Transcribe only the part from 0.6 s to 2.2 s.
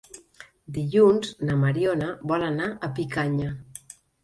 Dilluns na Mariona